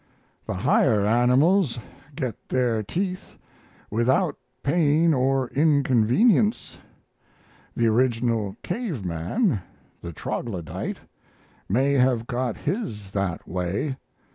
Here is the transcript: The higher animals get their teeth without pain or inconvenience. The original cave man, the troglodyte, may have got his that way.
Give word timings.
The 0.47 0.55
higher 0.55 1.05
animals 1.05 1.77
get 2.15 2.49
their 2.49 2.81
teeth 2.81 3.35
without 3.91 4.35
pain 4.63 5.13
or 5.13 5.49
inconvenience. 5.49 6.79
The 7.75 7.85
original 7.85 8.55
cave 8.63 9.05
man, 9.05 9.61
the 10.01 10.11
troglodyte, 10.11 11.01
may 11.69 11.93
have 11.93 12.25
got 12.25 12.57
his 12.57 13.11
that 13.11 13.47
way. 13.47 13.95